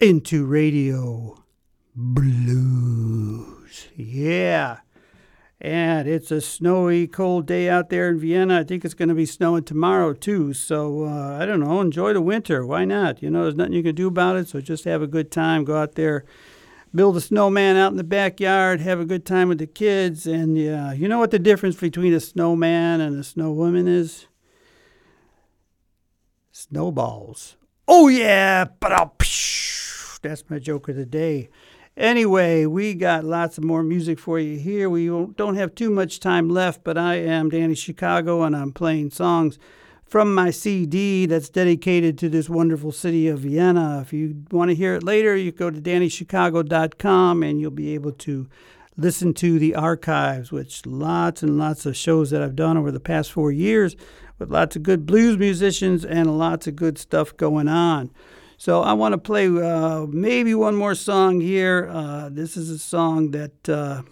[0.01, 1.39] into Radio
[3.97, 4.79] Yeah.
[5.61, 8.59] And it's a snowy, cold day out there in Vienna.
[8.59, 10.53] I think it's going to be snowing tomorrow, too.
[10.55, 12.67] So, uh, I don't know, enjoy the winter.
[12.67, 13.23] Why not?
[13.23, 14.49] You know, there's nothing you can do about it.
[14.49, 15.63] So, just have a good time.
[15.63, 16.25] Go out there,
[16.93, 20.27] build a snowman out in the backyard, have a good time with the kids.
[20.27, 24.27] And, yeah, you know what the difference between a snowman and a snowwoman is?
[26.51, 27.57] Snowballs.
[27.87, 28.65] Oh, yeah.
[30.23, 31.51] That's my joke of the day.
[31.97, 34.89] Anyway, we got lots of more music for you here.
[34.89, 39.11] We don't have too much time left, but I am Danny Chicago and I'm playing
[39.11, 39.59] songs
[40.07, 44.01] from my CD that's dedicated to this wonderful city of Vienna.
[44.01, 48.13] If you want to hear it later, you go to DannyChicago.com and you'll be able
[48.13, 48.49] to
[48.97, 53.01] listen to the archives, which lots and lots of shows that I've done over the
[53.01, 53.97] past four years
[54.39, 58.11] with lots of good blues musicians and lots of good stuff going on.
[58.65, 61.89] So I want to play uh, maybe one more song here.
[61.91, 64.03] Uh, this is a song that uh,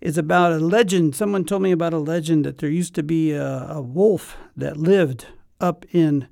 [0.00, 1.16] is about a legend.
[1.16, 4.76] Someone told me about a legend that there used to be a, a wolf that
[4.76, 5.26] lived
[5.60, 6.28] up in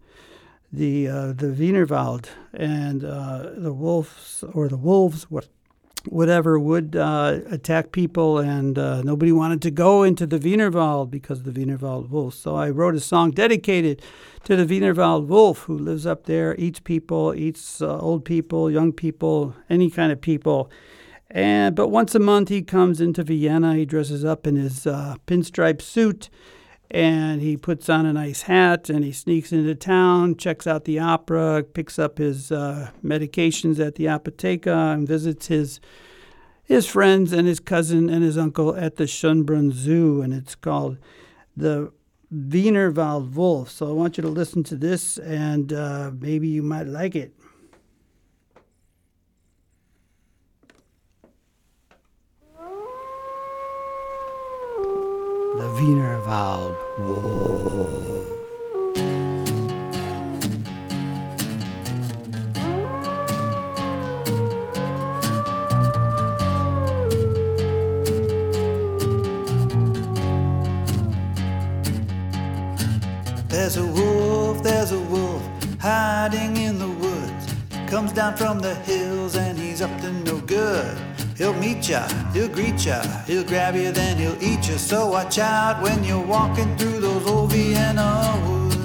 [0.73, 5.49] the uh, the Wienerwald, and uh, the wolves or the wolves, what
[6.11, 11.40] whatever, would uh, attack people, and uh, nobody wanted to go into the Wienerwald because
[11.40, 12.34] of the Wienerwald wolf.
[12.34, 14.02] So I wrote a song dedicated
[14.44, 18.92] to the Wienerwald wolf who lives up there, eats people, eats uh, old people, young
[18.92, 20.70] people, any kind of people.
[21.30, 23.74] And but once a month he comes into Vienna.
[23.74, 26.30] He dresses up in his uh, pinstripe suit,
[26.91, 30.99] and he puts on a nice hat, and he sneaks into town, checks out the
[30.99, 35.80] opera, picks up his uh, medications at the apotheca, and visits his
[36.64, 40.99] his friends and his cousin and his uncle at the Schönbrunn Zoo, and it's called
[41.57, 41.91] the
[42.30, 43.70] Wienerwald Wolf.
[43.70, 47.38] So I want you to listen to this, and uh, maybe you might like it.
[55.59, 58.28] The Wienerwald Wolf.
[73.48, 75.42] There's a wolf, there's a wolf
[75.80, 77.54] hiding in the woods.
[77.90, 81.07] Comes down from the hills and he's up to no good.
[81.39, 84.76] He'll meet ya, he'll greet ya, he'll grab you, then he'll eat ya.
[84.76, 88.76] So watch out when you're walking through those old Vienna woods.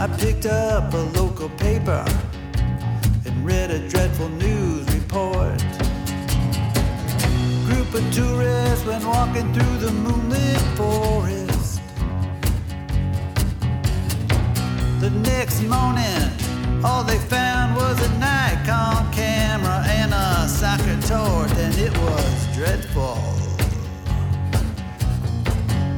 [0.00, 2.02] I picked up a local paper
[3.26, 5.60] and read a dreadful news report
[7.66, 11.45] group of tourists went walking through the moonlit forest.
[15.26, 21.96] Next morning, all they found was a Nikon camera and a soccer torch, and it
[21.98, 23.18] was dreadful.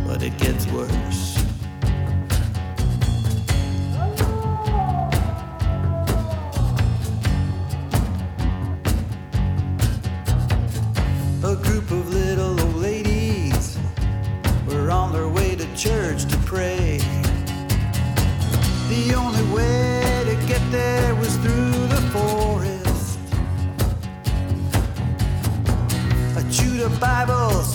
[0.07, 1.28] But it gets worse.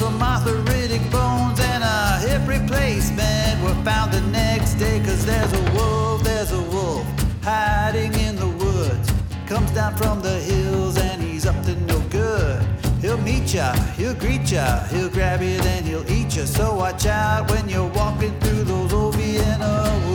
[0.04, 5.00] Some arthritic bones, and a hip replacement were found the next day.
[5.00, 7.06] Cause there's a wolf, there's a wolf
[7.42, 9.08] hiding in the woods.
[9.48, 12.62] Comes down from the hills and he's up to no good.
[13.00, 16.44] He'll meet ya, he'll greet ya, he'll grab you, then he'll eat ya.
[16.46, 20.13] So watch out when you're walking through those old Vienna woods.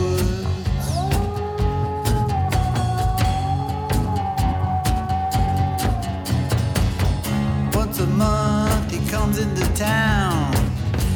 [9.79, 10.51] Town,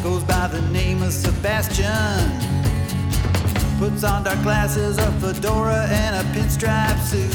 [0.02, 2.32] goes by the name of Sebastian.
[3.78, 7.34] Puts on dark glasses, a fedora, and a pinstripe suit.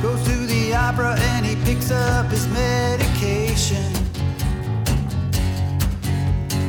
[0.00, 3.84] Goes to the opera and he picks up his medication.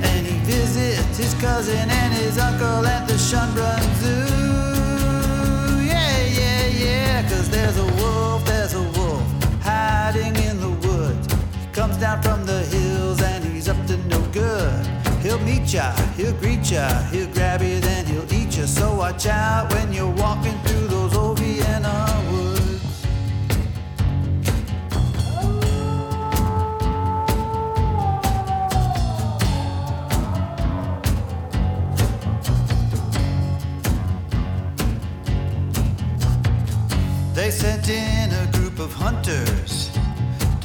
[0.03, 4.26] And he visits his cousin and his uncle at the Schönbrunn Zoo.
[12.21, 14.85] From the hills and he's up to no good.
[15.21, 18.65] He'll meet ya, he'll greet ya, he'll grab you, then he'll eat ya.
[18.65, 22.47] So watch out when you're walking through those old Vienna woods.
[37.33, 39.76] They sent in a group of hunters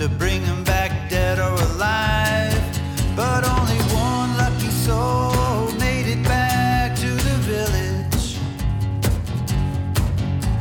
[0.02, 2.60] to bring him back dead or alive.
[3.14, 8.36] But only one lucky soul made it back to the village.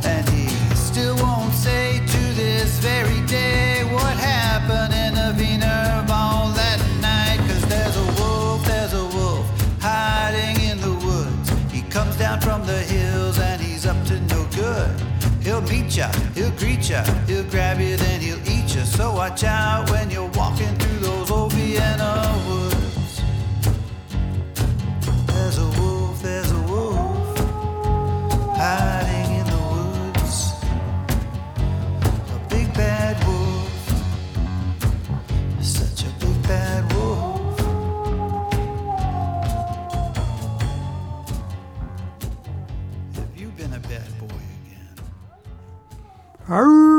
[0.05, 6.79] And he still won't say to this very day what happened in the Wienerwald that
[7.01, 7.39] night.
[7.47, 9.45] Cause there's a wolf, there's a wolf
[9.81, 11.49] hiding in the woods.
[11.71, 14.91] He comes down from the hills and he's up to no good.
[15.41, 17.97] He'll meet ya, he'll greet ya, he'll grab you,
[19.21, 23.21] watch out when you're walking through those old Vienna woods.
[25.27, 27.37] There's a wolf, there's a wolf
[28.57, 30.53] hiding in the woods.
[32.35, 33.83] A big bad wolf,
[35.61, 37.59] such a big bad wolf.
[43.17, 44.95] Have you been a bad boy again?
[46.49, 46.90] Arr,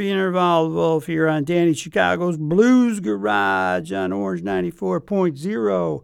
[0.00, 6.02] Wiener Wolf here on Danny Chicago's Blues Garage on Orange 94.0,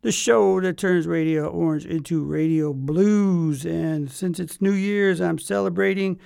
[0.00, 3.66] the show that turns Radio Orange into Radio Blues.
[3.66, 6.18] And since it's New Year's, I'm celebrating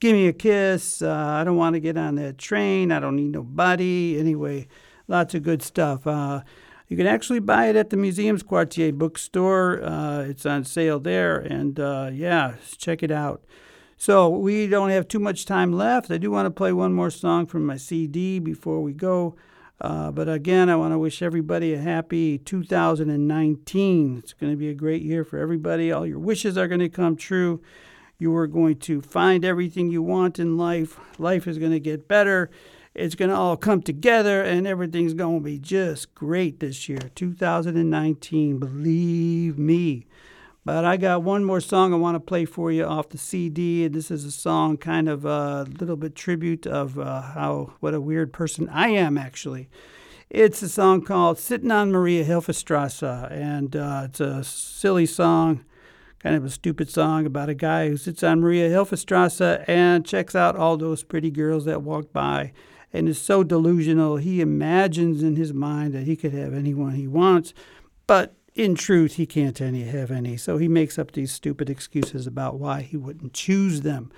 [0.00, 3.16] Give Me a Kiss, uh, I Don't Want to Get on That Train, I Don't
[3.16, 4.18] Need Nobody.
[4.18, 4.68] Anyway,
[5.08, 6.06] lots of good stuff.
[6.06, 6.42] Uh,
[6.88, 9.82] you can actually buy it at the Museums Quartier bookstore.
[9.82, 13.44] Uh, it's on sale there, and uh, yeah, check it out.
[14.00, 16.08] So we don't have too much time left.
[16.12, 19.34] I do want to play one more song from my CD before we go.
[19.80, 24.18] Uh, but again, I want to wish everybody a happy 2019.
[24.18, 25.90] It's going to be a great year for everybody.
[25.90, 27.60] All your wishes are going to come true.
[28.20, 30.96] You are going to find everything you want in life.
[31.18, 32.50] Life is going to get better.
[32.94, 37.10] It's going to all come together, and everything's going to be just great this year,
[37.16, 38.58] 2019.
[38.58, 40.06] Believe me.
[40.68, 43.86] But I got one more song I want to play for you off the CD.
[43.86, 47.94] And this is a song, kind of a little bit tribute of uh, how what
[47.94, 49.70] a weird person I am, actually.
[50.28, 55.64] It's a song called "Sitting on Mariahilferstrasse," and uh, it's a silly song,
[56.18, 60.54] kind of a stupid song about a guy who sits on Mariahilferstrasse and checks out
[60.54, 62.52] all those pretty girls that walk by,
[62.92, 67.08] and is so delusional he imagines in his mind that he could have anyone he
[67.08, 67.54] wants,
[68.06, 70.36] but in truth, he can't any have any.
[70.36, 74.10] So he makes up these stupid excuses about why he wouldn't choose them.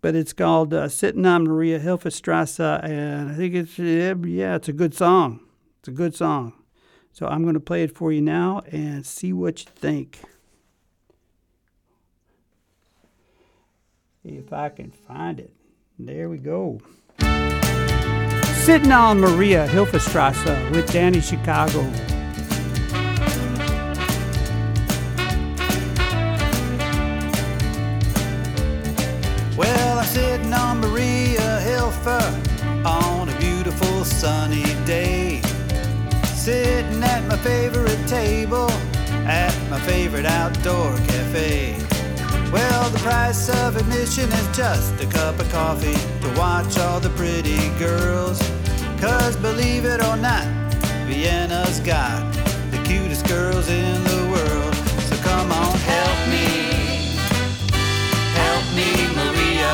[0.00, 4.94] But it's called uh, "Sitting on Mariahilferstrasse," and I think it's yeah, it's a good
[4.94, 5.40] song.
[5.80, 6.54] It's a good song.
[7.12, 10.20] So I'm going to play it for you now and see what you think.
[14.24, 15.52] If I can find it.
[15.98, 16.80] There we go.
[17.18, 21.82] Sitting on Mariahilferstrasse with Danny Chicago.
[39.86, 41.76] Favorite outdoor cafe.
[42.52, 47.10] Well, the price of admission is just a cup of coffee to watch all the
[47.10, 48.38] pretty girls.
[49.00, 50.46] Cause believe it or not,
[51.06, 52.20] Vienna's got
[52.70, 54.74] the cutest girls in the world.
[55.08, 56.46] So come on, help me.
[58.42, 59.72] Help me, Maria.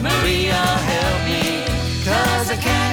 [0.00, 0.62] Maria,
[0.92, 1.64] help me.
[2.04, 2.83] Cause I can't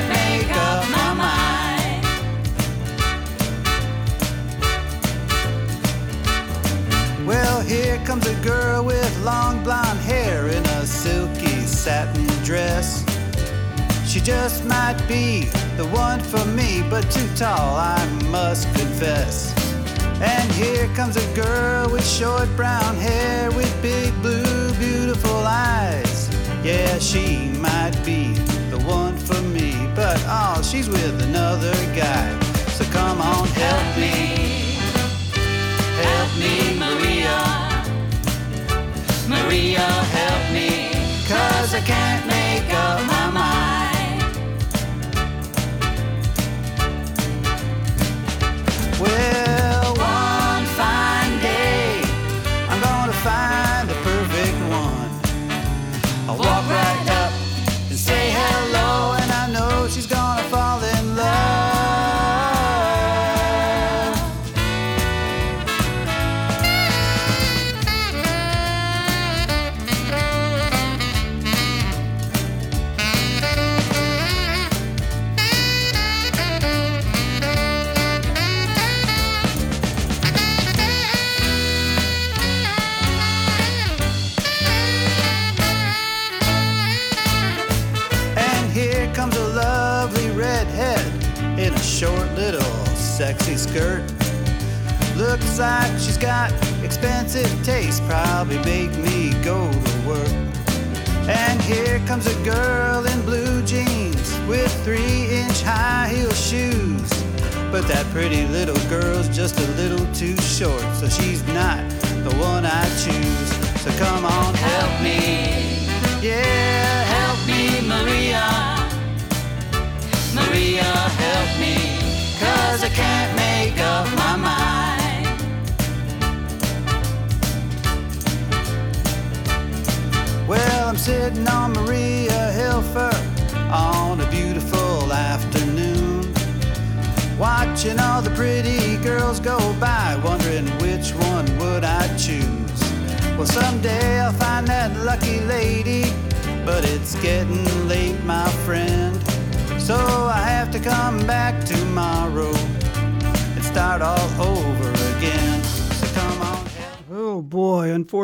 [7.71, 13.05] here comes a girl with long blonde hair in a silky satin dress.
[14.05, 15.45] She just might be
[15.77, 19.55] the one for me, but too tall, I must confess.
[20.19, 26.29] And here comes a girl with short brown hair with big blue, beautiful eyes.
[26.65, 28.33] Yeah, she might be
[28.69, 32.37] the one for me, but oh, she's with another guy.
[32.75, 34.41] So come on, help me.
[36.03, 37.20] Help me, Maria.
[39.31, 39.87] Maria,
[40.19, 40.91] help me.
[41.31, 43.50] Cause I can't make up my mind.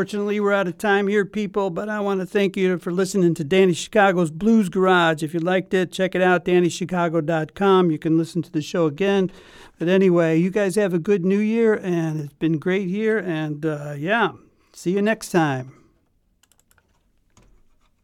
[0.08, 3.34] Unfortunately we're out of time here, people, but I want to thank you for listening
[3.34, 5.22] to Danny Chicago's Blues Garage.
[5.22, 7.91] If you liked it, check it out, DannyChicago.com.
[7.91, 9.30] You can listen to the show again.
[9.78, 13.66] But anyway, you guys have a good new year, and it's been great here, and
[13.66, 14.32] uh, yeah,
[14.72, 15.74] see you next time.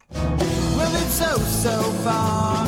[0.09, 2.57] Well, it's so, so far.
[2.57, 2.62] Far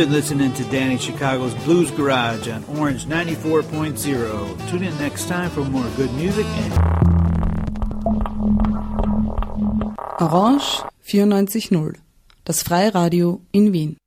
[0.00, 4.70] been listening to Danny Chicago's Blues Garage on Orange 94.0.
[4.70, 6.72] Tune in next time for more good music and
[10.18, 11.98] Orange 94.0,
[12.46, 13.98] das Freiradio in Wien.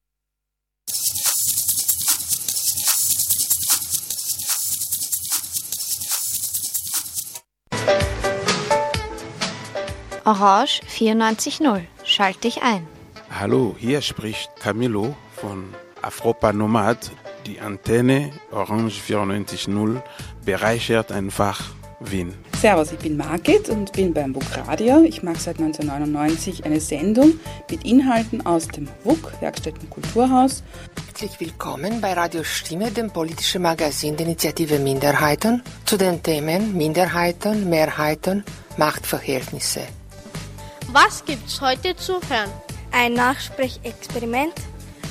[10.25, 11.85] Orange 94.0.
[12.03, 12.87] Schalt dich ein.
[13.29, 17.11] Hallo, hier spricht Camilo von Afropa Nomad.
[17.45, 20.01] Die Antenne Orange 94.0
[20.45, 21.61] bereichert einfach
[21.99, 22.33] Wien.
[22.61, 25.03] Servus, ich bin Margit und bin beim WUK Radio.
[25.03, 27.33] Ich mache seit 1999 eine Sendung
[27.69, 30.63] mit Inhalten aus dem WUK, Werkstätten Kulturhaus.
[31.07, 37.69] Herzlich willkommen bei Radio Stimme, dem politischen Magazin der Initiative Minderheiten, zu den Themen Minderheiten,
[37.69, 38.45] Mehrheiten,
[38.77, 39.81] Machtverhältnisse.
[40.93, 42.49] Was gibt's heute zu hören?
[42.91, 44.53] Ein Nachsprechexperiment.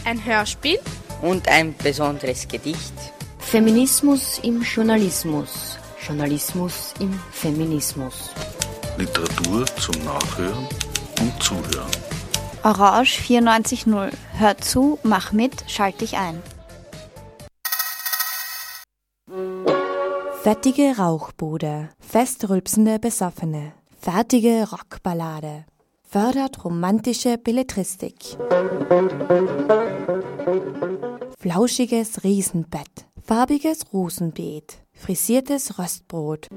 [0.04, 0.78] Ein Hörspiel?
[1.22, 2.92] und ein besonderes Gedicht.
[3.38, 5.78] Feminismus im Journalismus.
[6.04, 8.30] Journalismus im Feminismus.
[8.98, 10.66] Literatur zum Nachhören
[11.20, 11.90] und Zuhören.
[12.64, 14.12] Orange 94.0.
[14.34, 16.42] Hör zu, mach mit, schalt dich ein.
[20.42, 25.64] Fettige Rauchbude, festrülpsende Besoffene, fertige Rockballade,
[26.12, 28.36] fördert romantische Belletristik.
[31.38, 36.48] Flauschiges Riesenbett, farbiges Rosenbeet, frisiertes Röstbrot.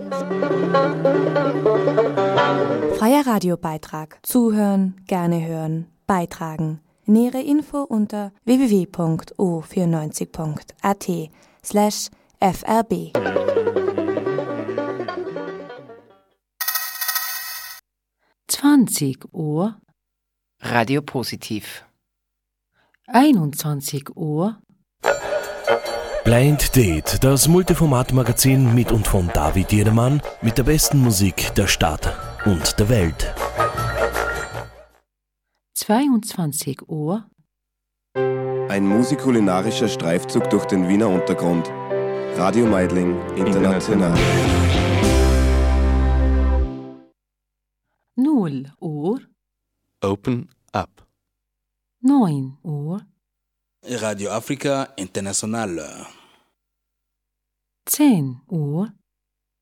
[2.97, 4.20] Freier Radiobeitrag.
[4.24, 6.82] Zuhören, gerne hören, beitragen.
[7.06, 11.08] Nähere Info unter www.o94.at
[11.64, 12.10] slash
[12.41, 13.14] frb.
[18.60, 19.76] Zwanzig Uhr,
[20.62, 21.84] Radio Positiv.
[23.08, 24.62] 21 Uhr,
[26.24, 32.16] Blind Date, das Multiformat-Magazin mit und von David Jedermann mit der besten Musik der Stadt
[32.45, 33.36] und der Welt.
[35.74, 37.26] 22 Uhr,
[38.14, 41.70] Ein musikulinarischer Streifzug durch den Wiener Untergrund.
[42.38, 44.14] Radio Meidling International.
[48.18, 49.20] 0 Uhr,
[50.03, 50.89] Open Up.
[52.01, 53.01] 9 Uhr,
[54.01, 56.05] Radio Africa International.
[57.88, 58.89] 10 Uhr,